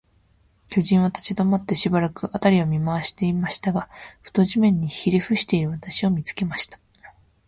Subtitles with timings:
[0.71, 3.87] 巨人は立ちどまって、しばらく、あたりを見まわしていましたが、
[4.23, 6.79] ふと、地面にひれふしている私を、見つけました。